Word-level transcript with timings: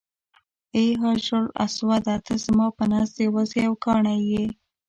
ای 0.75 0.85
حجر 1.01 1.43
اسوده 1.63 2.15
ته 2.25 2.33
زما 2.45 2.67
په 2.77 2.83
نزد 2.91 3.15
یوازې 3.27 3.57
یو 3.67 3.75
کاڼی 3.85 4.17
یې. 4.31 4.45